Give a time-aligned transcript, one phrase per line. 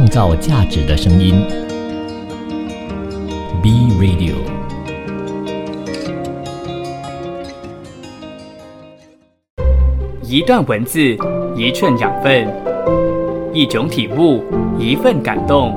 [0.00, 1.34] 创造价值的声音。
[3.62, 4.32] B Radio。
[10.22, 11.18] 一段文字，
[11.54, 12.48] 一寸养分，
[13.52, 14.42] 一种体悟，
[14.78, 15.74] 一份感动。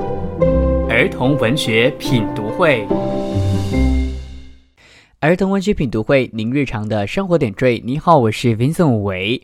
[0.88, 2.86] 儿童文学品读会，
[5.20, 7.82] 儿童文学品读会，您日常的生活点缀。
[7.84, 9.42] 你好，我是 Vincent 维。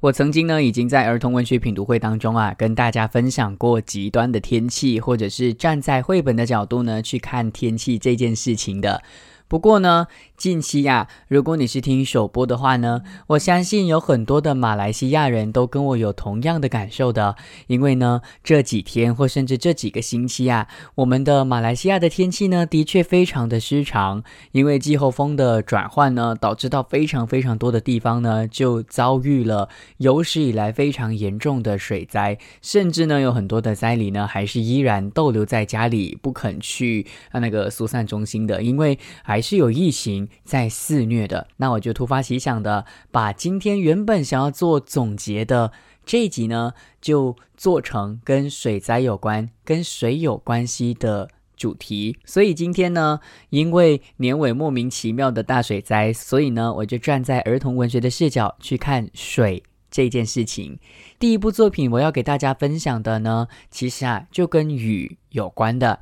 [0.00, 9.02] 我曾经呢，已经在儿童文学品读会当中啊，跟大家分享过极端的天气，或者是站在绘本的角度呢去看天气这件事情的。
[9.46, 10.06] 不过呢，
[10.40, 17.36] 近期呀，如果你是听首播的话呢，我相信有很多的马来西亚人都跟我有同样的感受的。
[17.66, 24.24] 因为呢，这几天或甚至这几个星期啊，我们的马来西亚的天气呢，的确非常的失常。
[24.52, 39.38] 因为季候风的转换呢，导致到非常非常多的地方呢，就遭遇了有史以来非常严重的水灾，甚至呢，有很多的灾里呢，还是依然逗留在家里不肯去啊那个疏散中心的，因为还。
[39.42, 45.72] 是有疫情在肆虐的，那我就突发奇想的，把今天原本想要做总结的
[46.04, 52.16] 这一集呢，就做成跟水灾有关、跟水有关系的主题。
[52.24, 53.20] 所以今天呢，
[53.50, 60.78] 因为年尾莫名其妙的大水灾，所以呢，我就站在儿童文学的视角去看水这件事情。
[61.18, 66.00] 第一部作品我要给大家分享的呢，其实啊，就跟雨有关的。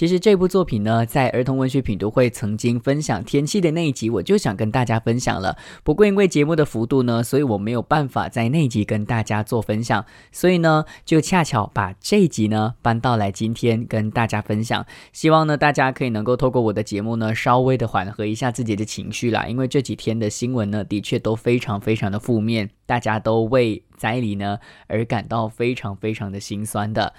[0.00, 5.58] 其实这部作品呢，在儿童文学品读会曾经分享天气的那一集，我就想跟大家分享了。
[5.84, 14.86] 不过因为节目的幅度呢，所以我没有办法在那集跟大家做分享，所以呢，就恰巧把这一集呢搬到来今天跟大家分享。
[15.12, 19.44] 希望呢，大家可以能够透过我的节目呢，稍微的缓和一下自己的情绪啦。
[19.48, 27.12] 因为这几天的新闻呢，的确都非常非常的负面，大家都为灾黎呢而感到非常非常的心酸的。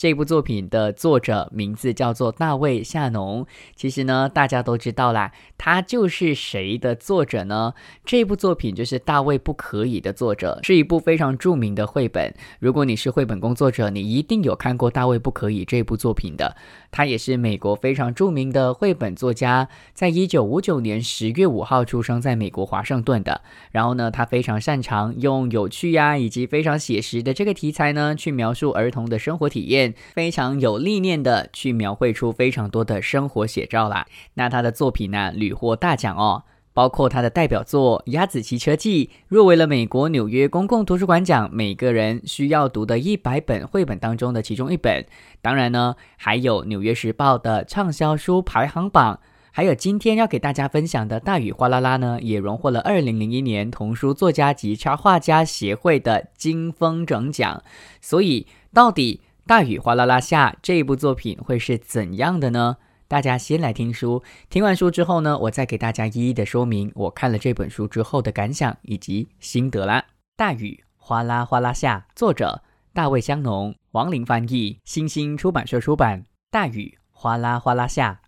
[0.00, 3.46] 这部作品的作者名字叫做大卫·夏农。
[3.76, 7.74] 其实呢，大家都知道啦，他就是谁的作者呢？
[8.06, 12.32] 这部作品就是《大卫不可以》的作者，是一部非常著名的绘本。
[12.60, 16.56] 如果你是绘本工作者，你一定有看过《大卫不可以》这部作品的。
[16.90, 23.42] 他也是美国非常著名的绘本作家，在一九五九年十月五号出生在美国华盛顿的。
[23.70, 29.89] 然后呢，他非常擅长用有趣呀以及非常写实的这个题材呢，去描述儿童的生活体验。
[30.14, 34.06] 非常有历练的去描绘出非常多的生活写照啦。
[34.34, 45.04] 那他的作品呢屡获大奖哦，包括他的代表作《鸭子骑车记》入围了美国纽约公共图书馆奖每个人需要读的一百本绘本当中的其中一本。
[45.42, 49.18] 当然呢，还有《纽约时报》的畅销书排行榜，
[49.50, 57.62] 还有今天要给大家分享的大雨哗啦啦呢，也荣获了二零零一年童书作家及插画家协会的金风筝奖。
[58.00, 59.22] 所以到底？
[59.46, 62.76] 大雨哗啦啦下这一部作品会是怎样的呢？
[63.08, 70.04] 大家先来听书，听完书之后呢，我再给大家一一的说明我看了这本书之后的感想以及心得啦。
[70.36, 72.62] 大雨哗啦哗啦下，作者
[72.92, 76.24] 大卫香农，王林翻译，新星出版社出版。
[76.52, 78.20] 大雨哗啦哗啦下，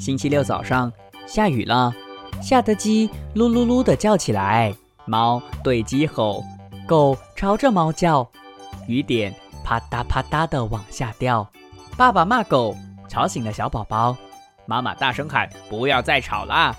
[0.00, 0.92] 星期六早上
[1.26, 1.94] 下雨了。
[2.44, 4.74] 吓得鸡噜噜噜的叫起来，
[5.06, 6.44] 猫对鸡吼，
[6.86, 8.28] 狗朝着猫叫，
[8.86, 9.34] 雨点
[9.64, 11.48] 啪嗒啪嗒的往下掉。
[11.96, 12.76] 爸爸骂狗，
[13.08, 14.14] 吵醒了小宝宝。
[14.66, 16.76] 妈妈大声喊：“不要再吵啦！”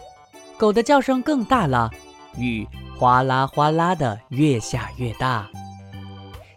[0.55, 1.89] 狗的叫声更大了，
[2.37, 5.49] 雨哗啦哗啦的越下越大。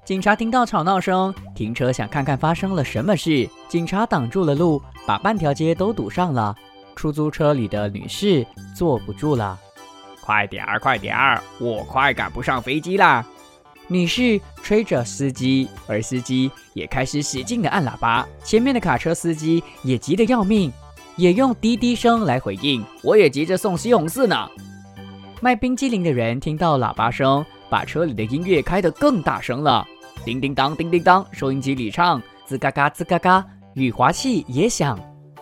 [0.05, 3.49] 警察听到吵闹声，停车想看看发生了什么事。
[3.69, 6.55] 警察挡住了路，把半条街都堵上了。
[6.99, 8.45] 出租车里的女士
[8.75, 9.57] 坐不住了，
[10.21, 13.25] 快点儿，快点儿，我快赶不上飞机啦！
[13.87, 18.27] 女士催着司机，而司机也开始使劲的按喇叭。
[18.43, 20.73] 前面的卡车司机也急得要命，
[21.15, 24.51] 也用滴滴声来回应：“我也急着送西红柿呢。”
[25.41, 29.87] 卖冰激凌的人听到喇叭声，把车里的音乐开得更大声了。
[30.25, 34.99] 叮叮当，叮叮当，收音机里唱：吱嘎嘎，吱嘎嘎，雨滑器也响，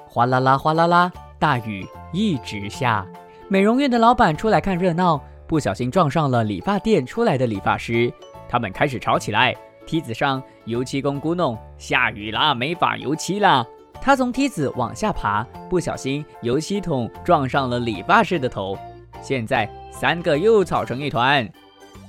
[0.06, 1.10] 哗啦啦，哗啦啦。
[1.38, 3.06] 大雨一直下，
[3.48, 8.12] 美容院的老板出来看热闹，不小心撞上了理发店出来的理发师，
[8.48, 9.54] 他们开始吵起来。
[9.86, 13.64] 梯子上油漆工咕哝：“下雨啦，没法油漆啦。”
[14.02, 18.76] 他从梯子往下爬，不小心油漆桶撞上了理发师的头。
[19.22, 21.48] 现在三个又吵成一团。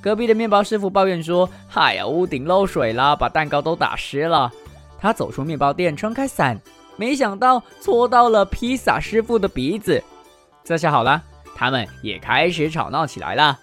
[0.01, 4.51] 隔壁的面包师傅抱怨说：“嗨呀，屋顶漏水了，把蛋糕都打湿了。”
[4.99, 6.59] 他走出面包店，撑开伞。
[6.97, 10.03] 没想到戳到了披萨师傅的鼻子，
[10.63, 11.21] 这下好了，
[11.55, 13.57] 他们也开始吵闹起来了。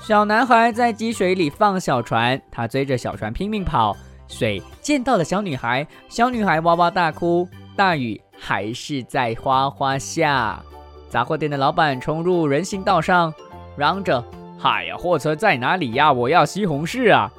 [0.00, 3.96] 小男孩在积水里放小船，他追着小船拼命跑。
[4.26, 7.48] 水溅到了小女孩，小女孩哇哇大哭。
[7.76, 10.62] 大雨还是在哗哗下。
[11.08, 13.32] 杂货店的老板冲入人行道上，
[13.76, 14.24] 嚷着
[14.58, 16.12] ：“嗨呀，货车在哪里呀？
[16.12, 17.30] 我要西红柿啊！”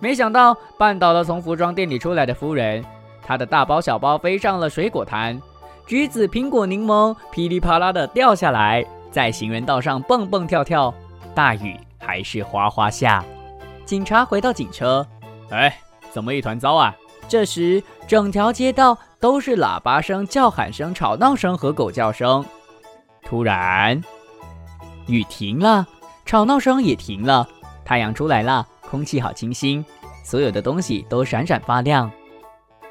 [0.00, 2.84] 没想到绊倒了从服装店里出来的夫人，
[3.26, 5.40] 他的大包小包飞上了水果摊，
[5.86, 10.92] 橘子、苹果、柠檬噼里啪啦的掉下来，在行人道上蹦蹦跳跳。
[11.34, 13.24] 大雨还是哗哗下。
[13.84, 15.06] 警察回到警车，
[15.50, 15.76] 哎。
[16.12, 16.94] 怎么一团糟啊！
[17.28, 22.44] 这时，整条街道都是喇叭声、叫喊声、吵闹声和狗叫声。
[23.20, 24.00] 突然，
[25.08, 25.84] 雨停了，
[26.24, 27.48] 吵闹声也停了，
[27.84, 29.84] 太阳出来了，空气好清新，
[30.22, 32.08] 所有的东西都闪闪发亮。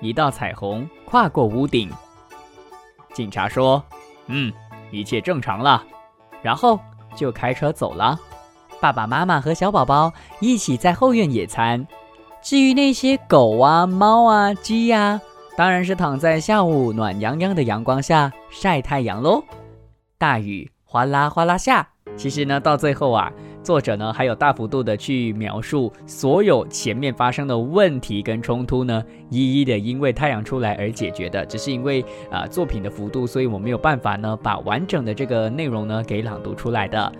[0.04, 1.90] 一道彩虹跨过屋顶。
[3.14, 3.82] 警察说
[4.28, 4.52] ：“嗯，
[4.92, 5.82] 一切正常了。”
[6.44, 6.78] 然后
[7.16, 8.20] 就开车走了。
[8.82, 10.12] 爸爸妈妈和小宝宝
[10.42, 11.88] 一起在后院野餐。
[12.42, 15.22] 至于那些狗啊、猫啊、鸡呀，
[15.56, 19.42] 当然是躺在下午暖洋洋的阳光下晒太阳喽。
[20.18, 21.88] 大雨哗啦哗啦下。
[22.18, 23.32] 其实呢，到最后啊，
[23.64, 31.46] 作者呢还有大幅度的去描述所有前面发生的问题跟冲突呢，一一的因为太阳出来而解决的。
[31.46, 37.12] 只是因为啊作品的幅度，所以我没有办法呢把完整的这个内容呢给朗读出来的。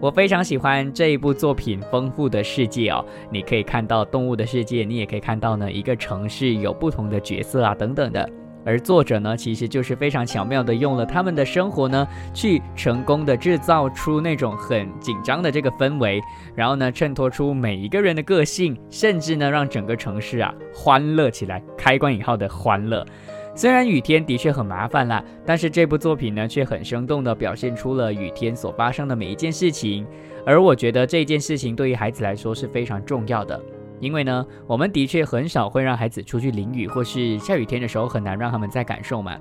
[0.00, 8.28] 我非常喜欢这一部作品丰富的世界哦，你可以看到动物的世界，你也可以看到呢一个城市有不同的角色啊等等的。
[8.64, 16.20] 而作者呢，其实就是非常巧妙的用了他们的生活呢，去成功的制造出那种很紧张的这个氛围，
[16.54, 23.04] 然后呢衬托出每一个人的个性，甚至呢让整个城市啊欢乐起来，开关引号的欢乐。
[23.54, 30.06] 虽然雨天的确很麻烦啦，但是这部作品呢，却很生动地表现出了雨天所发生的每一件事情。
[30.46, 33.60] 而我觉得这件事情对于孩子来说是非常重要的，
[34.02, 39.38] 因为呢，我们的确很少会让孩子出去淋雨，或是下雨天的时候很难让他们再感受嘛。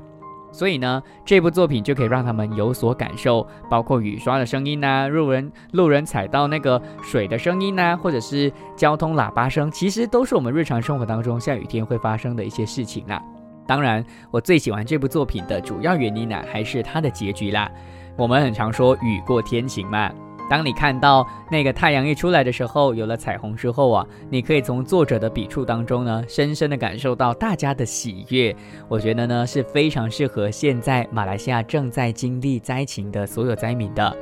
[0.54, 13.19] 所以呢，这部作品就可以让他们有所感受，包括雨刷的声音呐，路人路人踩到那个水的声音呐，或者是交通喇叭声，其实都是我们日常生活当中下雨天会发生的一些事情啦。
[13.66, 17.72] 当然，我最喜欢这部作品的主要原因呢，还是它的结局啦。
[18.16, 20.12] 我们很常说雨过天晴嘛。
[20.50, 28.56] 当你看到那个太阳一出来的时候，有了彩虹之后啊，你可以从作者的笔触当中呢，深深的感受到大家的喜悦。
[28.88, 34.16] 我觉得呢，是非常适合现在马来西亚正在经历灾情的所有灾民的。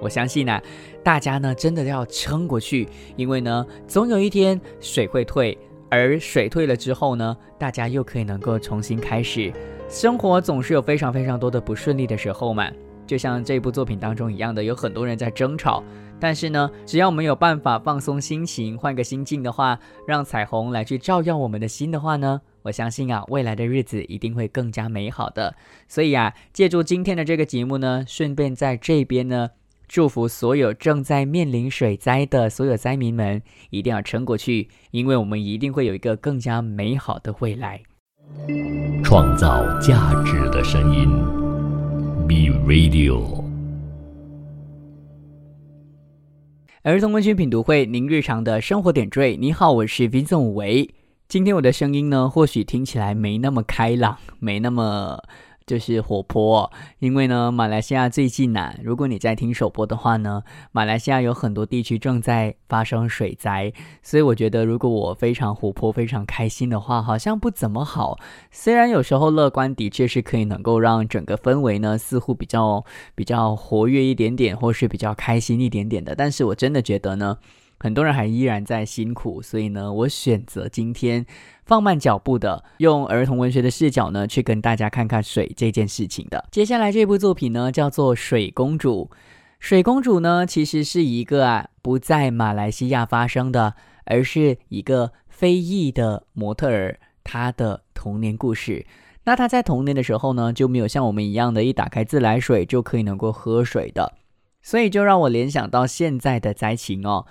[0.00, 0.60] 我相信呢，
[1.02, 5.56] 大家呢真的要撑过去，因为呢，总有一天水会退。
[5.88, 9.52] 而水退了之后呢，大家又可以能够重新开始
[9.88, 10.40] 生活。
[10.40, 12.68] 总是有非常非常多的不顺利的时候嘛，
[13.06, 15.82] 就像这部作品当中一样的，有很多人在争吵。
[16.18, 25.54] 但是呢，只要我们有办法放松心情，换个心境的话，让彩虹来去照耀我们的心的话呢，我相信啊，未来的日子一定会更加美好的。
[25.86, 29.50] 所以啊，借助今天的这个节目呢，顺便在这边呢。
[29.88, 37.80] 祝福所有正在面临水灾的所有灾民们，一定要撑过去，因为我们一定会有一个更加美好的未来。
[39.04, 41.08] 创造价值的声音
[42.26, 43.44] B Radio。
[46.82, 49.36] 儿童文学品读会，您日常的生活点缀。
[49.36, 50.92] 你好，我是 Vincent 维。
[51.28, 55.22] 今天我的声音呢，或许听起来没那么开朗，没那么。
[55.66, 56.70] 就是活泼，
[57.00, 68.16] 因为呢，马来西亚最近呢，如果你在听首播的话呢，马来西亚有很多地区正在发生水灾，所以我觉得如果我非常活泼、非常开心的话，好像不怎么好。
[68.52, 72.84] 虽然有时候乐观的确是可以能够让整个氛围呢，似乎比较
[73.16, 77.38] 比较活跃一点点，或是比较开心一点点的，但是我真的觉得呢。
[77.78, 81.24] 很多人还依然在辛苦，所以呢，我选择今天
[81.64, 86.46] 放慢脚步的，用儿童文学的视角呢，去跟大家看看水这件事情的。
[86.50, 89.10] 接下来这部作品呢，叫做《水公主》。
[89.60, 98.86] 水公主呢，其实是一个啊，不在马来西亚发生的，而是一个非裔的模特儿，她的童年故事。
[99.24, 104.14] 那她在童年的时候呢，就没有像我们一样的，一打开自来水就可以能够喝水的，
[104.62, 107.26] 所以就让我联想到现在的灾情哦。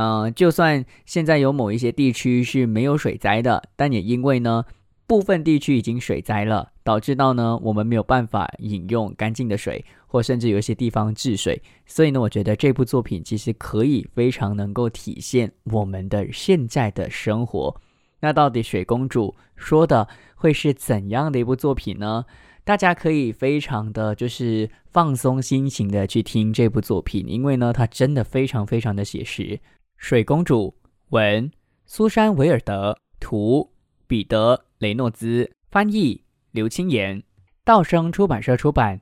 [0.00, 4.64] 嗯，就算现在有某一些地区是没有水灾的，但也因为呢，
[5.08, 11.60] 部分地区已经水灾了，导致到呢，我们没有办法饮用干净的水，或甚至有一些地方治水。
[11.84, 17.74] 所以呢，我觉得这部作品其实可以非常能够体现我们的现在的生活。
[18.20, 22.24] 那到底水公主说的会是怎样的一部作品呢？
[22.62, 29.58] 大家可以非常的就是放松心情的去听这部作品，因为呢，它真的非常非常的写实。
[29.98, 30.74] 水公主，
[31.10, 31.50] 文
[31.84, 33.72] 苏珊·维尔德，图
[34.06, 37.22] 彼得·雷诺兹，翻译刘清言，
[37.64, 39.00] 道生出版社出版。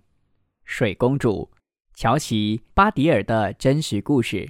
[0.64, 1.50] 水公主，
[1.94, 4.48] 乔奇·巴迪尔的真实故事。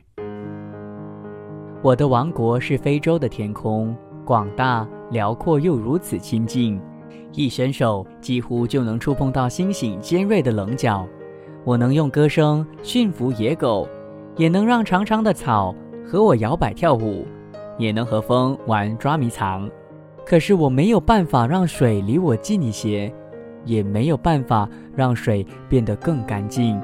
[1.82, 6.80] 我的王国是非洲的天空，广大辽阔又如此亲近。
[7.32, 11.06] 一伸手，几乎就能触碰到星星尖锐的棱角。
[11.64, 13.86] 我能用歌声驯服野狗，
[14.36, 15.74] 也能让长长的草
[16.06, 17.26] 和我摇摆跳舞，
[17.76, 19.68] 也能和风玩捉迷藏。
[20.24, 23.12] 可是我没有办法让水离我近一些，
[23.64, 26.80] 也没有办法让水变得更干净。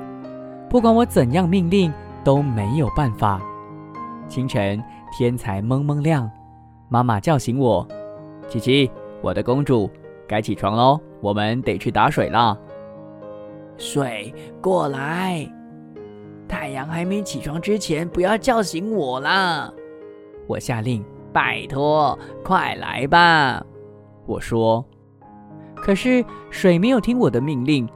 [0.68, 1.92] 不管我怎样命令，
[2.24, 3.40] 都没有办法。
[4.28, 4.82] 清晨，
[5.16, 6.30] 天才蒙蒙亮，
[6.88, 7.86] 妈妈叫醒我
[8.48, 9.88] ：“琪琪，我的公主。”
[10.26, 12.58] 该起床喽，我们得去打水了。
[13.76, 15.46] 水过来，
[16.52, 19.72] 太阳还没起床之前，不要叫醒我啦！
[20.46, 21.02] 我下令。
[21.32, 23.64] 拜托，快来吧！
[24.26, 24.84] 我说。
[25.74, 27.88] 可是水没有听我的命令。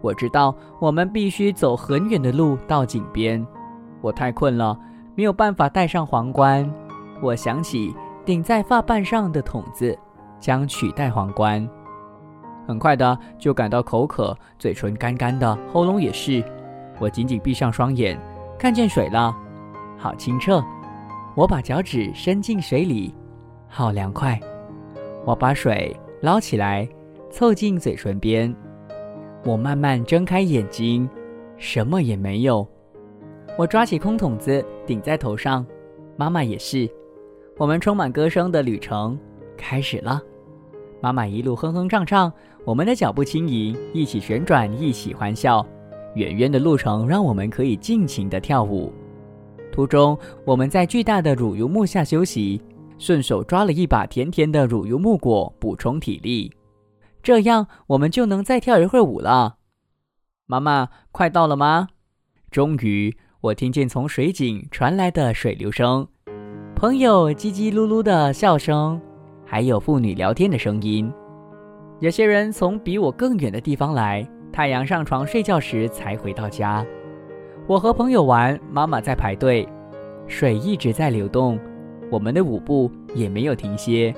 [0.00, 3.44] 我知道我们必须走很远的路到井边。
[4.00, 4.78] 我太困了，
[5.16, 6.72] 没有办法戴上皇冠。
[7.20, 7.92] 我想起
[8.24, 9.98] 顶在发瓣上的筒子，
[10.38, 11.68] 将取代皇冠。
[12.64, 16.44] 很快的就感到口渴，嘴唇干干的，喉咙也是。
[16.98, 18.18] 我紧紧闭上双眼，
[18.58, 19.36] 看见水了，
[19.98, 20.64] 好清澈。
[21.34, 23.14] 我把脚趾伸进水里，
[23.68, 24.38] 好凉快。
[25.24, 26.88] 我把水捞起来，
[27.30, 28.54] 凑近嘴唇边。
[29.44, 31.08] 我慢慢睁开眼睛，
[31.56, 32.66] 什么也没有。
[33.58, 35.66] 我抓起空桶子顶在头上，
[36.16, 36.88] 妈妈也是。
[37.56, 39.18] 我们充满歌声的旅程
[39.56, 40.20] 开始了。
[41.00, 42.32] 妈妈一路哼哼唱唱。
[42.64, 45.64] 我们的脚步轻盈，一起旋转，一起欢笑。
[46.14, 48.92] 远远的路程让我们可以尽情的跳舞。
[49.72, 52.62] 途中，我们在巨大的乳油木下休息，
[52.98, 56.52] 顺手抓了一把甜甜的乳油木果，补充体力。
[57.22, 59.56] 这样，我们就能再跳一会儿舞了。
[60.46, 61.88] 妈妈，快到了吗？
[62.50, 66.06] 终于，我听见从水井传来的水流声，
[66.76, 69.00] 朋友叽叽噜噜的笑声，
[69.44, 71.12] 还有妇女聊天的声音。
[72.00, 76.86] 有些人从比我更远的地方来，太阳上床睡觉时才回到家。
[77.66, 79.68] 我和朋友玩，妈妈在排队，
[80.28, 81.58] 水一直在流动，
[82.08, 84.14] 我们的舞步也没有停歇。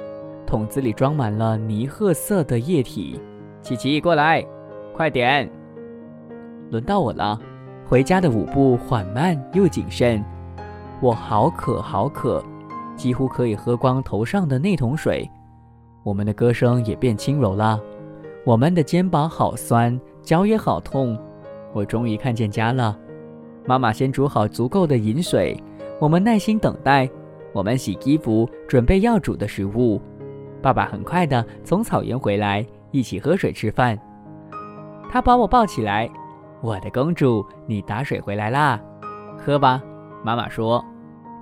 [0.47, 3.19] 桶子里装满了泥褐色的液体。
[3.63, 4.45] 琪琪，过来，
[4.95, 5.51] 快点！
[6.71, 7.41] 轮到我了。
[7.87, 10.23] 回家的舞步缓慢又谨慎。
[11.01, 12.45] 我好渴，好渴，
[12.95, 15.27] 几乎可以喝光头上的那桶水。
[16.03, 17.81] 我们的歌声也变轻柔了，
[18.45, 21.17] 我们的肩膀好酸，脚也好痛。
[21.73, 22.99] 我终于看见家了。
[23.65, 25.57] 妈妈先煮好足够的饮水，
[26.01, 27.09] 我们耐心等待。
[27.53, 30.03] 我们洗衣服，准备要煮的食物。
[30.61, 33.97] 爸爸很快的从草原回来，一起喝水吃饭。
[35.09, 36.11] 他把我抱起来，
[36.61, 38.81] 我的公主，你打水回来啦，
[39.39, 39.81] 喝吧。
[40.25, 40.85] 妈妈说，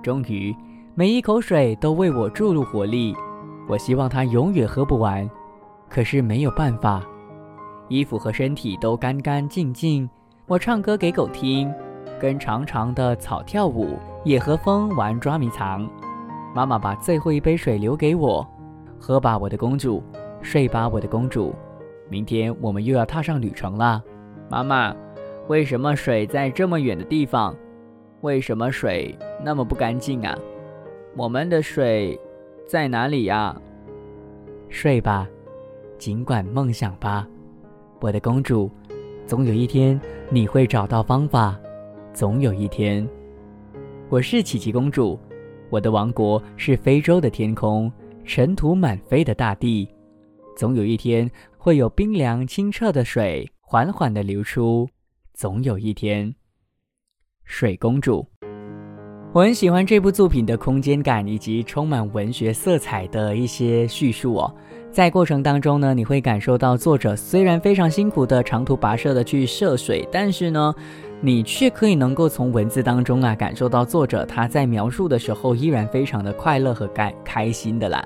[0.03, 0.55] 终于，
[0.93, 3.15] 每一口水都为我注入活力。
[3.67, 5.27] 我希望它永远喝不完，
[5.89, 7.03] 可是没有办法。
[7.87, 10.09] 衣服和身体都干干净净。
[10.47, 11.73] 我唱歌给狗听，
[12.19, 15.89] 跟长长的草跳舞，也和风玩捉迷藏。
[16.53, 18.47] 妈妈把最后一杯水留给我，
[18.99, 20.03] 喝吧，我的公主，
[20.41, 21.53] 睡吧，我的公主。
[22.09, 24.03] 明天我们又要踏上旅程了。
[24.49, 24.95] 妈妈，
[25.47, 27.55] 为什么水在这么远的地方？
[28.21, 30.37] 为什么水那么不干净啊？
[31.15, 32.19] 我们的水。
[32.67, 33.55] 在哪里呀？
[34.69, 35.27] 睡吧，
[35.99, 37.27] 尽管梦想吧，
[38.05, 38.69] 我的公主。
[39.25, 41.59] 总有一天你会找到方法。
[42.13, 43.07] 总有一天，
[44.09, 45.19] 我是琪琪公主。
[45.71, 47.91] 我的王国是非洲的天空，
[48.23, 49.89] 尘土满飞的大地。
[50.55, 54.87] 总有一天会有冰凉清澈的水缓缓的流出。
[55.33, 56.35] 总有一天，
[57.43, 58.23] 水公主。
[59.35, 64.49] 我很喜欢这部作品的空间感以及充满文学色彩的一些叙述哦，
[64.93, 70.73] 在过程当中呢，你会感受到作者虽然非常辛苦的长途跋涉的去涉水，但是呢，
[71.19, 78.01] 你却可以能够从文字当中啊感受到作者他在描述的时候依然非常的快乐和开开心的啦。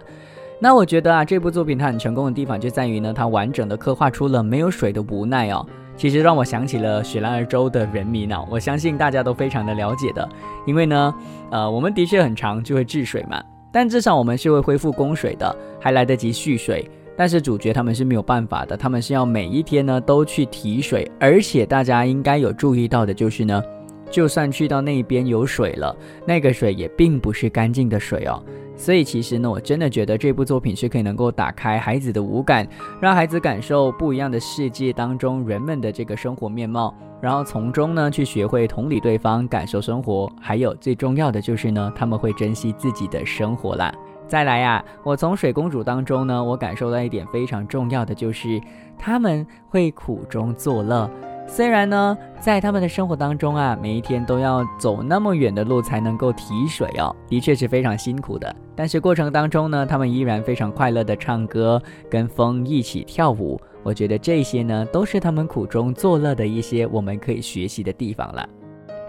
[0.59, 5.63] 那我觉得啊，这部作品它很成功的地方就在于呢，它完整的刻画出了没有水的无奈哦。
[5.99, 10.27] 其实让我想起了雪兰莪州的人民啊，我相信大家都非常的了解的，
[10.65, 11.13] 因为呢，
[11.51, 16.89] 呃，我们的确很长就会治水嘛，但至少我们是会恢复供水的，还来得及蓄水。
[17.17, 23.61] 但是主角他们是没有办法的，他们是要每一天呢都去提水，而且大家应该有注意到的就是呢，
[24.09, 28.43] 就算去到那边有水了，那个水也并不是干净的水哦。
[28.75, 32.65] 所以其实呢，我真的觉得这部作品是可以能够打开孩子的五感，
[33.01, 40.31] 让孩子感受不一样的世界当中人们的这个生活面貌，然后从中呢去学会同理对方，感受生活。
[40.39, 43.93] 还有最重要的就是呢，他们会珍惜自己的生活啦。
[44.29, 48.61] 再来呀，我从水公主当中呢，我感受到一点非常重要的就是
[48.97, 51.09] 他们会苦中作乐。
[51.51, 58.55] 虽然呢，在他们的生活当中啊，每一天都要走那么远的路才能够提水哦，的确是非常辛苦的。
[58.75, 63.59] 但是过程当中呢，他们依然非常快乐的唱歌，跟风一起跳舞。
[63.83, 68.47] 我觉得这些呢，都是他们苦中作乐的一些我们可以学习的地方了。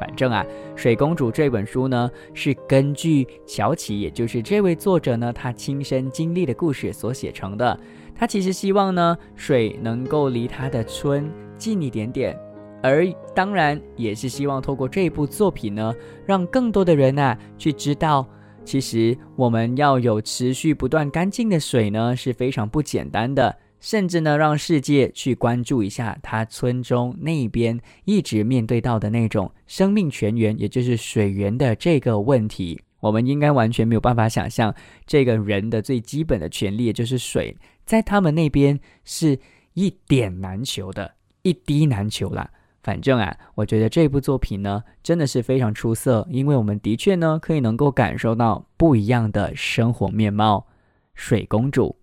[0.01, 0.45] 反正啊，
[0.81, 7.79] 《水公主》这本书呢，是根据乔琪，也就是这位作者呢，他亲身经历的故事所写成的。
[8.15, 11.31] 他其实希望呢，水能够离他的村。
[11.61, 12.35] 近一点点，
[12.83, 18.27] 而当然也是希望透过这部作品呢，让更多的人呐去知道，
[18.65, 32.81] 其实我们要有持续不断干净的水呢是非常不简单的，甚至呢让世界去关注一下他村中那边一直面对到的那种生命泉源，也就是水源的这个问题。
[33.01, 34.75] 我们应该完全没有办法想象，
[35.07, 39.39] 这个人的最基本的权利，也就是水，在他们那边是
[39.73, 41.11] 一点难求的。
[41.43, 42.51] 一滴难求啦。
[42.83, 50.67] 反正啊，我觉得这部作品呢，真的是非常出色，因为我们的确呢，可以能够感受到不一样的生活面貌。
[51.15, 51.95] 水公主，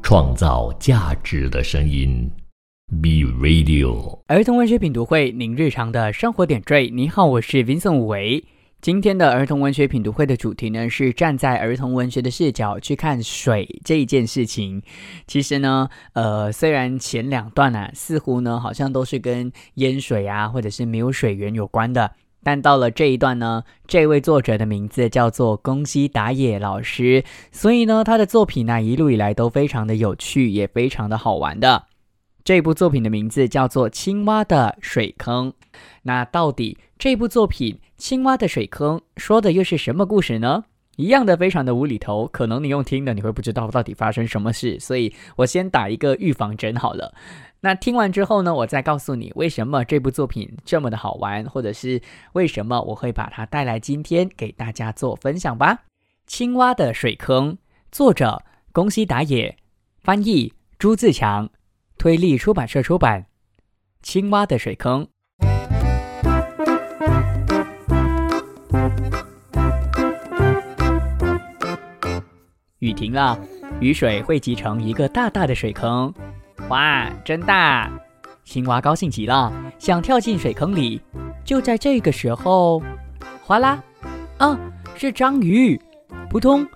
[0.00, 2.30] 创造价值的声音
[3.02, 6.88] ，Be Radio，儿童文学品读会，您日常的生活点缀。
[6.90, 8.44] 你好，我是 Vincent 维。
[8.82, 14.80] 今天的儿童文学品读会的主题呢，是站在儿童文学的视角去看水这一件事情。
[15.26, 22.12] 其实呢，呃，虽然前两段呢，似乎呢好像都是跟淹水啊，或者是没有水源有关的，
[22.44, 31.86] 但到了这一段呢，这位作者的名字叫做宫西达也老师，所以呢，他的作品呢一路以来都非常的有趣，也非常的好玩的。
[32.46, 35.50] 这部作品的名字叫做《青蛙的水坑》。
[36.02, 40.62] 那到底这部作品《青蛙的水坑》说的又是什么故事呢？
[40.94, 42.28] 一样的，非常的无厘头。
[42.28, 44.78] 可能你用听的，你会不知道到底发生什么事。
[44.78, 47.12] 所以我先打一个预防针好了。
[47.62, 52.00] 那听完之后呢，我再告诉你为什么这部作品这么的好玩，或者是
[52.34, 55.74] 为什么我会把它带来今天给大家做分享吧。
[56.28, 57.54] 《青蛙的水坑》，
[57.90, 59.56] 作者宫西达也，
[60.00, 61.50] 翻译朱自强。
[61.98, 63.22] 推力出版社出版
[64.02, 65.04] 《青蛙的水坑》。
[72.78, 73.38] 雨停了，
[73.80, 76.12] 雨水汇集成一个大大的水坑。
[76.68, 77.90] 哇，真大！
[78.44, 81.00] 青蛙高兴极了，想跳进水坑里。
[81.44, 82.82] 就在这个时候，
[83.42, 83.82] 哗啦！
[84.36, 84.58] 啊，
[84.94, 85.80] 是章鱼！
[86.28, 86.66] 扑通！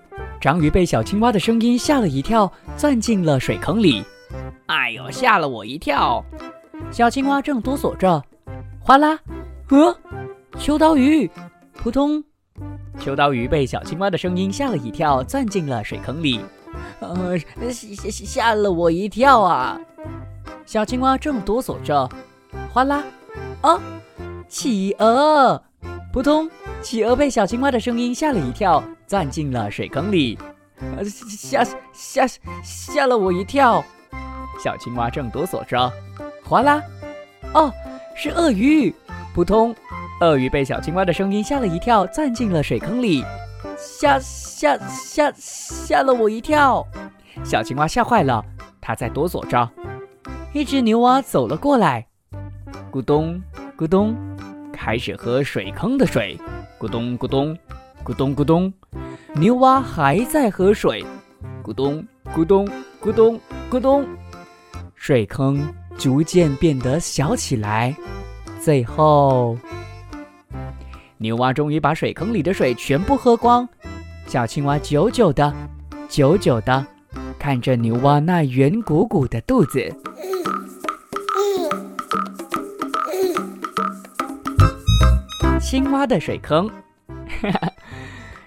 [0.41, 4.03] 章鱼被小青蛙的声音吓了一跳，钻进了水坑里。
[4.67, 6.23] 哎呦，吓了我一跳！
[6.91, 8.23] 小青蛙正哆嗦着，
[8.79, 9.19] 哗啦，
[9.69, 9.97] 呃，
[10.57, 11.29] 秋刀鱼，
[11.73, 12.23] 扑通！
[12.99, 16.39] 秋刀鱼被小青蛙的声音吓了一跳，钻进了水坑里。
[16.99, 17.37] 呃，
[17.71, 19.79] 吓吓吓了我一跳啊！
[20.65, 22.09] 小青蛙正哆嗦着，
[22.71, 23.03] 哗啦，
[23.61, 23.79] 啊，
[24.47, 25.61] 企鹅，
[26.13, 26.49] 扑通！
[26.81, 30.37] 企鹅被小青蛙的声音吓了一跳，钻进了水坑里。
[30.97, 31.63] 呃，吓
[31.93, 32.25] 吓
[32.63, 33.83] 吓了我一跳！
[34.61, 35.91] 小青蛙正哆嗦着，
[36.43, 36.79] 哗啦！
[37.53, 37.73] 哦，
[38.15, 38.93] 是鳄鱼！
[39.33, 39.75] 扑通！
[40.19, 43.23] 鳄鱼被小青蛙的声音吓了一跳，钻进了水坑里。
[43.75, 46.85] 吓吓吓吓了我一跳！
[47.43, 48.45] 小青蛙吓坏了，
[48.79, 49.67] 它在哆嗦着。
[50.53, 52.05] 一只牛蛙走了过来，
[52.91, 53.41] 咕咚
[53.75, 54.15] 咕咚，
[54.71, 56.37] 开始喝水坑的水。
[56.79, 57.57] 咕咚咕咚，
[58.03, 58.71] 咕咚咕咚，
[59.33, 61.03] 牛蛙还在喝水。
[61.63, 62.67] 咕咚咕咚
[63.01, 63.39] 咕咚
[63.71, 64.05] 咕咚。
[65.03, 67.95] 水坑逐渐变得小起来，
[68.61, 69.57] 最后，
[71.17, 73.67] 牛蛙终于把水坑里的水全部喝光。
[74.27, 75.51] 小青蛙久久的、
[76.07, 76.85] 久久的
[77.39, 79.91] 看着牛蛙那圆鼓鼓的肚子。
[85.59, 86.69] 青蛙的水坑。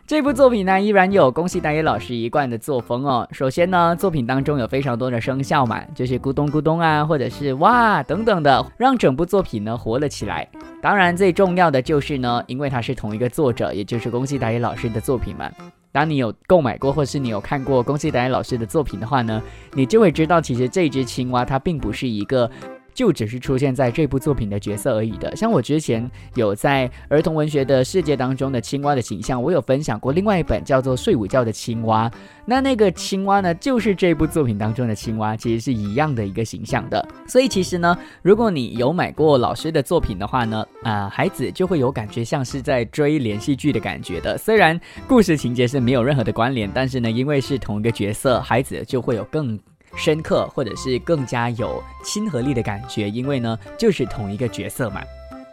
[0.06, 3.26] 这部作品呢，依然有宫西达也老师一贯的作风哦。
[3.32, 10.46] 首先呢，作品当中有非常多的声效嘛，就是咕咚咕咚啊，或者是哇等等的，让整部作品呢活了起来。
[10.82, 15.50] 当然，最重要的就是呢，因为它是同一个作者，也就是宫西达也老师的作品嘛，
[15.90, 22.50] 当你有购买过，或是你有看过宫西达也老师的作品的话呢，你就会知道，其实这只青蛙它并不是一个。
[22.94, 25.34] 就只是出现在这部作品的角色而已的。
[25.36, 32.08] 像我之前有在儿童文学的世界当中的青蛙的形象，我有分享过另外一本叫做《睡午觉的青蛙》。
[32.46, 37.06] 那那个青蛙呢，就是这部作品当中的青蛙，其实是一样的一个形象的。
[37.26, 44.38] 所以其实呢，如果你有买过老师的作品的话呢，啊，孩子就会有感觉像是在追连续剧的感觉的。
[44.38, 49.58] 虽然故事情节是没有任何的关联，但是呢，因为是同一个角色，孩子就会有更。
[49.96, 55.00] 深刻，或者是更加有亲和力的感觉，因为呢，就是同一个角色嘛。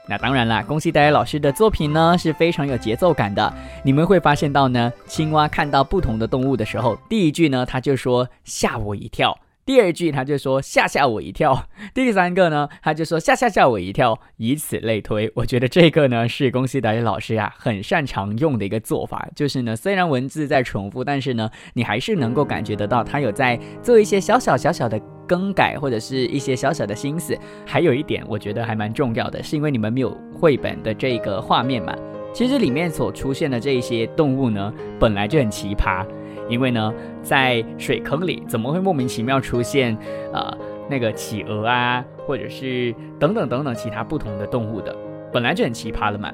[0.08, 3.54] 那当然啦，恭喜大家老师的作品呢是非常有节奏感的。
[3.84, 9.38] 你们会发现到呢，青蛙看到不同的动物的时候，第一句呢，它就说吓我一跳。
[9.66, 15.32] 第二句他就说吓吓我一跳， 第三个呢他就说吓吓吓我一跳，以此类推。
[15.36, 27.38] 我觉得这个呢是宫西达也老师啊很擅长用的一个做法，就是呢虽然文字在重复，但是呢你还是能够感觉得到他有在做一些小小小小的更改或者是一些小小的心思。
[27.66, 31.96] 还有一点我觉得还蛮重要的，是因为你们没有绘本的这个画面嘛，
[32.34, 36.06] 其实里面所出现的这一些动物呢本来就很奇葩。
[36.52, 39.98] 因为呢，在水坑里怎么会莫名其妙出现，
[40.34, 40.56] 呃，
[40.90, 44.96] 那个企鹅啊，或者是等等等等其他不同的动物的，
[45.32, 46.32] 本来就很奇葩了嘛。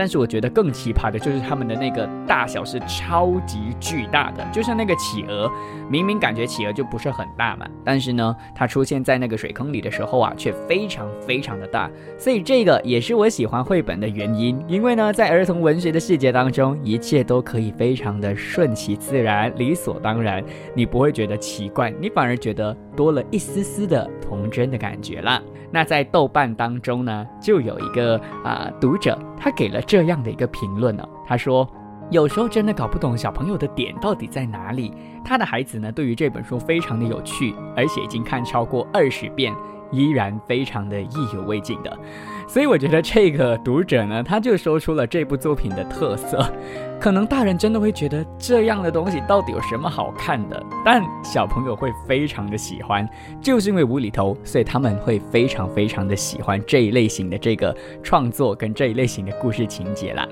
[0.00, 5.46] 但是我觉得更奇葩的就是他们的那个大小是超级巨大的，就像那个企鹅，
[5.90, 11.90] 明明感觉企鹅就不是很大嘛，但是呢，它出现在那个水坑里的时候啊，却非常非常的大。
[12.16, 20.42] 所以这个也是我喜欢绘本的原因，因为呢，在儿童文学的世界当中，一切都可以非常的顺其自然、理所当然，
[20.74, 25.42] 你不会觉得奇怪，你反而觉得多了一丝丝的童真的感觉啦。
[25.70, 31.66] 那在豆瓣当中呢，就有一个啊读者，他给了这样的一个评论呢，他说，
[32.10, 34.92] 有时候真的搞不懂小朋友的点到底在哪里。
[35.24, 39.54] 他的孩子呢，对于这本书非常的有趣，而且已经看超过二十遍，
[39.90, 41.98] 依然非常的意犹未尽的。
[42.46, 46.52] 所以我觉得这个读者呢，他就说出了这部作品的特色。
[47.00, 53.08] 可能大人真的会觉得这样的东西到底有什么好看的，但小朋友会非常的喜欢，
[53.40, 60.28] 就是因为无厘头，所以他们会非常非常的喜欢这一类型的这个创作跟这一类型的故事情节啦。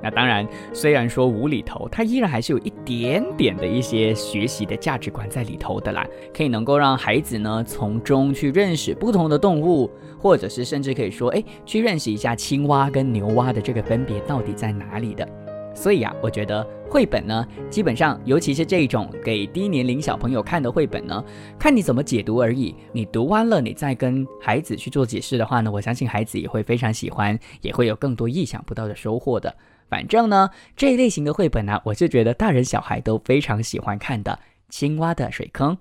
[0.00, 15.28] 那当然，虽然说无厘头，它依然还是有一点点的一些学习的价值观在里头的啦，可以能够让孩子呢从中去认识不同的动物，或者是甚至可以说，哎，去认识一下青蛙跟牛蛙的这个分别到底在哪里的。
[15.74, 21.22] 所以啊，我觉得绘本呢，基本上，尤其是这种给低年龄小朋友看的绘本呢，
[21.58, 22.74] 看你怎么解读而已。
[22.92, 29.54] 你读完了，你再跟孩子去做解释的话呢，我相信孩子也会非常喜欢，也会有更多意想不到的收获的。
[29.88, 34.32] 反正呢，这一类型的绘本呢，我就觉得大人小孩都非常喜欢看的
[34.70, 35.76] 《青蛙的水坑》，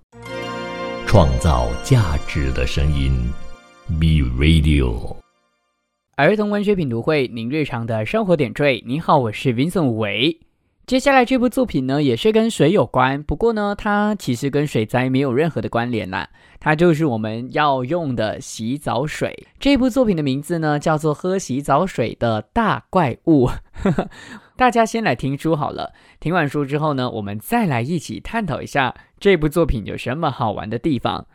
[1.08, 3.14] 创造价值的声音
[4.00, 5.16] ，Be Radio，
[6.16, 8.84] 儿童文学品读会，您日常的生活点缀。
[8.86, 10.40] 您好，我是 Vincent 韦。
[10.86, 16.30] 接下来这部作品呢，也是跟水有关，不过呢，它其实跟水灾没有任何的关联啦。
[16.60, 19.48] 它就是我们要用的洗澡水。
[19.60, 23.48] 这部作品的名字呢，叫做《喝洗澡水的大怪物》。
[24.56, 31.22] 大家先来听书好了，听完书之后呢，我们再来一起探讨一下这部作品有什么好玩的地方。《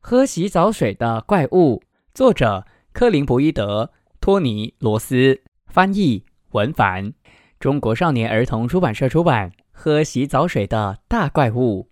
[0.00, 1.82] 喝洗澡水的怪物》，
[2.14, 3.90] 作者克林伯伊德、
[4.24, 7.12] 托尼罗斯，翻译文凡。
[7.60, 11.90] 中国少年儿童出版社出版《喝洗澡水的大怪物》。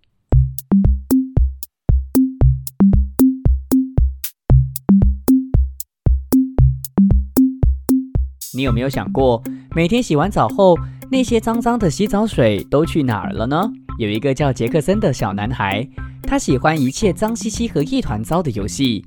[8.56, 9.42] 你有没有想过，
[9.76, 10.74] 每天洗完澡后，
[11.10, 13.70] 那些脏脏的洗澡水都去哪儿了呢？
[13.98, 15.86] 有一个叫杰克森的小男孩，
[16.22, 19.04] 他喜欢一切脏兮兮和一团糟的游戏。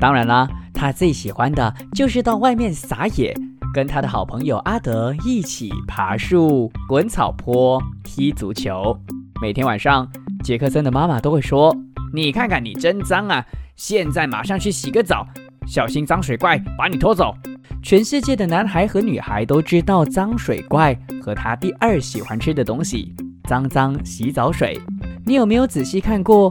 [0.00, 3.34] 当然啦，他最喜欢的就是到外面撒野。
[3.72, 8.96] 跟他的好朋友阿德一起爬树、滚草坡、踢足球。
[9.40, 10.08] 每天晚上，
[10.42, 11.76] 杰克森的妈妈都会说
[12.14, 13.44] ：“你看看你真脏啊！
[13.74, 15.26] 现在马上去洗个澡，
[15.66, 17.34] 小心脏水怪把你拖走。”
[17.82, 23.14] 全世界的男孩和女孩都知道脏水怪和他第二喜欢吃的东西——
[23.48, 24.80] 脏脏洗澡水。
[25.26, 26.50] 你有没有仔细看过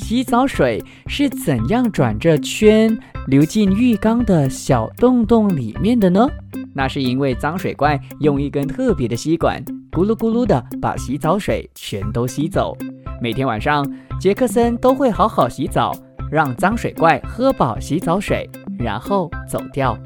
[0.00, 6.26] 洗澡水是怎样转着圈流进浴缸的小洞洞里面的呢？
[6.72, 12.76] 那是因为脏水怪用一根特别的吸管，咕噜咕噜的把洗澡水全都吸走。
[13.20, 13.84] 每天晚上，
[14.20, 15.92] 杰克森都会好好洗澡，
[16.30, 19.98] 让脏水怪喝饱洗澡水，然后走掉。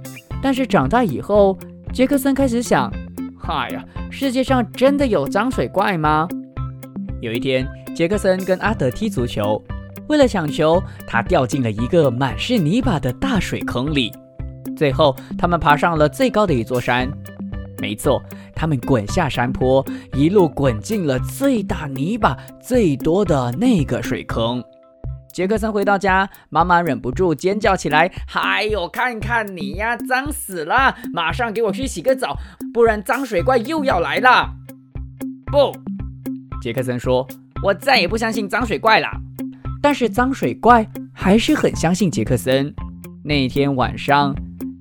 [0.43, 1.57] 但是长大以后，
[1.93, 2.91] 杰克森开始想：
[3.39, 6.27] 嗨呀，世界上真的有脏水怪吗？
[7.21, 9.63] 有一天，杰克森跟阿德踢足球，
[10.13, 14.13] 为了抢球，他掉进了一个满是泥巴的大水坑里。
[14.77, 17.11] 最后，他们爬上了最高的一座山。
[17.79, 18.23] 没错，
[18.55, 24.63] 他们滚下山坡，一路滚进了最大泥巴最多的那个水坑。
[25.33, 30.95] 杰克森回到家，妈妈忍不住尖叫起来：“哎呦，看看你呀，脏死了！
[31.15, 32.37] 马上给我去洗个澡，
[32.75, 34.53] 不然脏水怪又要来了。”
[35.51, 35.73] 不，
[36.61, 37.27] 杰克森说
[37.65, 39.09] ：“我再也不相信脏水怪了。”
[39.83, 42.73] 但是脏水怪还是很相信杰克森。
[43.25, 44.35] 那天晚上，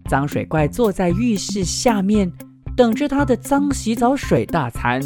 [0.10, 2.32] 脏水怪坐在浴室下面，
[2.78, 5.02] 等着他的脏洗澡水大餐。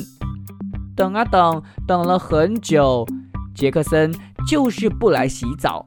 [0.96, 3.08] 等啊等，等了很久，
[3.56, 4.14] 杰克森。
[4.48, 5.84] 就是不来洗澡，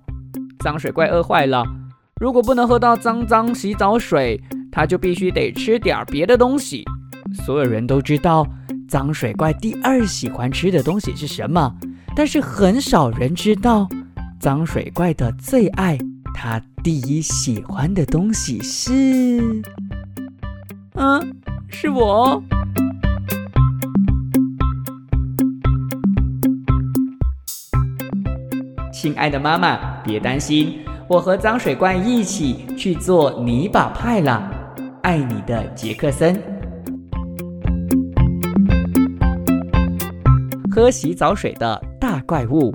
[0.58, 1.64] 脏水怪饿坏了。
[2.20, 4.42] 如果不能喝到脏脏洗澡水，
[4.72, 6.82] 他就必须得吃点别的东西。
[7.46, 8.44] 所有人都知道
[8.88, 11.72] 脏水怪第二喜欢吃的东西是什么，
[12.16, 13.88] 但是很少人知道
[14.38, 15.98] 脏水怪的最爱，
[16.32, 19.60] 他第一喜欢的东西是……
[20.94, 21.36] 嗯，
[21.68, 22.40] 是我。
[28.92, 34.48] 亲爱的妈妈，别担心，我和脏水怪一起去做泥巴派了。
[35.02, 36.40] 爱你的杰克森。
[40.70, 42.72] 喝洗澡水的大怪物。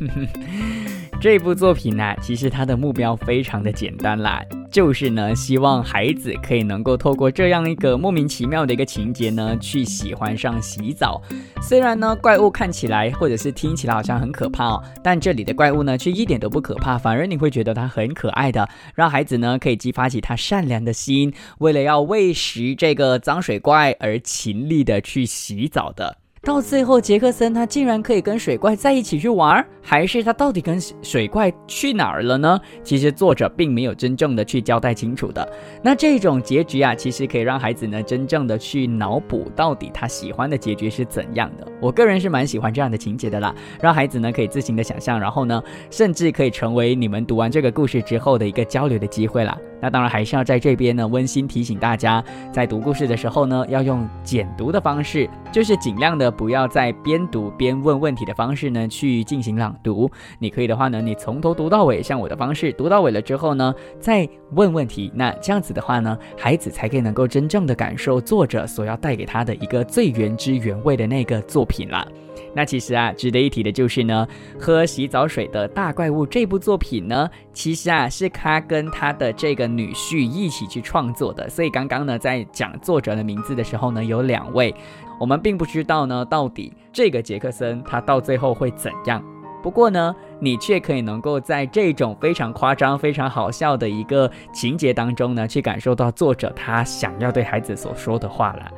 [1.20, 4.40] 这部作品呢，其实它的目标非常的简单啦。
[4.70, 11.20] 就是呢，希望孩子可以能够透过这样一个莫名其妙的一个情节呢，去喜欢上洗澡。
[11.60, 26.18] 虽然呢，怪物看起来或者是听起来好像很可怕哦，但这里的怪物呢，却一点都不可怕，反而你会觉得它很可爱的，让孩子呢可以激发起他善良的心，为了要喂食这个脏水怪而勤力的去洗澡的。
[26.48, 32.58] 到最后，杰克森他竟然可以跟水怪在一起去玩，还是他到底跟水怪去哪儿了呢？
[32.82, 35.46] 其实作者并没有真正的去交代清楚的。
[35.82, 41.68] 那这种结局啊，其实可以让孩子呢真正的去脑补到底他喜欢的结局是怎样的。
[41.82, 49.54] 我个人是蛮喜欢这样的情节的啦，让孩子呢可以自行的想象，然后呢，甚至可以成为你们读完这个故事之后的一个交流的机会啦。
[49.80, 60.10] 那当然还是要在这边呢温馨提醒大家，在读故事的时候呢，要用简读的方式，就是尽量的不要在边读边问问题的方式呢去进行朗读。
[60.38, 65.10] 你可以的话呢，你从头读到尾，像我的方式，读到尾了之后呢，再问问题。
[65.14, 72.06] 那这样子的话呢，孩子才可以能够真正的感受作者所要带给他的一个最原汁原味的那个作品啦。
[72.54, 74.26] 那其实啊，值得一提的就是呢，
[74.58, 81.48] 喝洗澡水的大怪物这部作品呢，其实啊是他跟他的这个女婿一起去创作的。
[81.48, 84.74] 所以刚刚呢，在讲作者的名字的时候呢，有两位，
[85.20, 89.22] 我们并不知道呢，到底这个杰克森他到最后会怎样。
[89.60, 98.70] 不过呢，你却可以能够在这种非常夸张、非常好笑的一个情节当中呢，去感受到作者他想要对孩子所说的话了。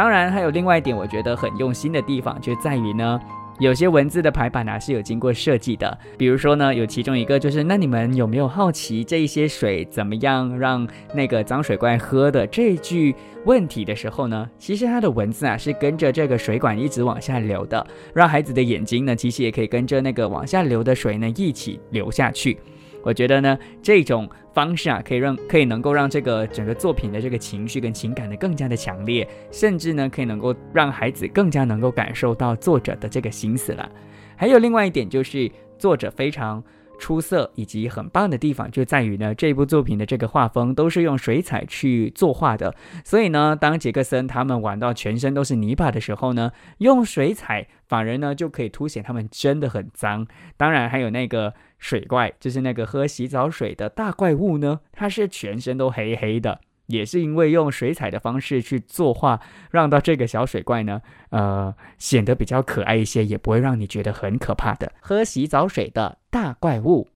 [0.00, 3.20] 当然，还有另外一点，我觉得很用心的地方，就在于呢，
[3.58, 5.98] 有些文字的排版呢是有经过设计的。
[6.16, 14.48] 比如说呢，有其中一个就是，那你们有没有好奇这一些水怎么样让那个脏水怪喝的这句问题的时候呢？
[14.58, 22.58] 其实它的文字啊是跟着这个水管一直往下流的，让孩子的眼睛呢，其实也可以跟着那个往下流的水呢一起流下去。
[23.02, 33.90] 我觉得呢，这种方式啊，可以让可以能够让这个整个作品的这个情绪跟情感呢更加的强烈，甚至呢，可以能够让孩子更加能够感受到作者的这个心思了。
[34.36, 36.62] 还有另外一点就是，作者非常。
[37.00, 42.74] 出色以及很棒的地方就在于呢，这部作品的这个画风都是用水彩去作画的，
[43.06, 50.26] 所以呢，当杰克森他们玩到全身都是泥巴的时候呢，用水彩反而呢就可以凸显他们真的很脏。
[50.58, 56.60] 当然，还有那个水怪，就是那个喝洗澡水的大怪物呢，它是全身都黑黑的。
[56.86, 59.40] 也是因为用水彩的方式去作画，
[59.70, 64.92] 让到这个小水怪呢，呃，显得比较可爱一些，也不会让你觉得很可怕的。
[65.00, 67.08] 喝洗澡水的大怪物，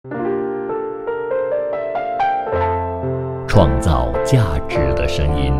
[3.48, 5.52] 创造价值的声音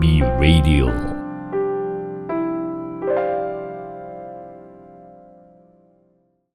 [0.00, 1.11] ，Be Radio。